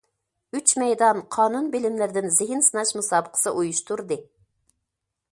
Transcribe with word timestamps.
ئۈچ 0.59 0.71
مەيدان 0.83 1.19
قانۇن 1.35 1.67
بىلىملىرىدىن 1.75 2.31
زېھىن 2.37 2.63
سىناش 2.69 2.93
مۇسابىقىسى 2.99 3.53
ئۇيۇشتۇردى. 3.59 4.19